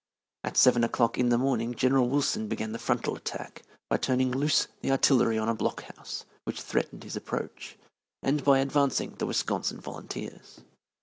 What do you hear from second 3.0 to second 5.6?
attack by turning loose the artillery on a